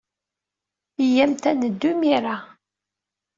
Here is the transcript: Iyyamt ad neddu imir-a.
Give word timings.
Iyyamt 1.03 1.43
ad 1.49 1.55
neddu 1.59 1.85
imir-a. 1.93 2.37